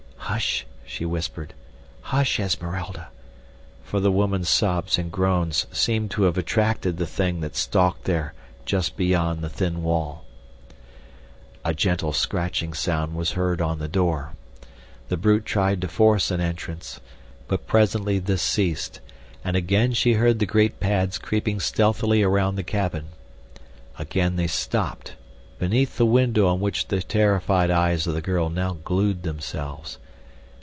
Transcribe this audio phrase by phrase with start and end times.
[0.33, 1.53] "Hush!" she whispered.
[2.03, 3.09] "Hush, Esmeralda,"
[3.83, 8.33] for the woman's sobs and groans seemed to have attracted the thing that stalked there
[8.65, 10.23] just beyond the thin wall.
[11.65, 14.31] A gentle scratching sound was heard on the door.
[15.09, 17.01] The brute tried to force an entrance;
[17.49, 19.01] but presently this ceased,
[19.43, 23.07] and again she heard the great pads creeping stealthily around the cabin.
[23.99, 29.23] Again they stopped—beneath the window on which the terrified eyes of the girl now glued
[29.23, 29.97] themselves.